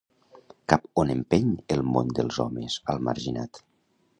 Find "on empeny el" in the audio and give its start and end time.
1.01-1.83